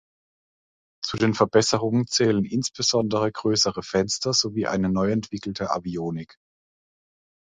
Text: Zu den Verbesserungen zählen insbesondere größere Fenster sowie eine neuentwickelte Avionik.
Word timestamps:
Zu 1.05 1.17
den 1.17 1.35
Verbesserungen 1.35 2.07
zählen 2.07 2.43
insbesondere 2.43 3.31
größere 3.31 3.83
Fenster 3.83 4.33
sowie 4.33 4.65
eine 4.65 4.89
neuentwickelte 4.89 5.69
Avionik. 5.69 6.39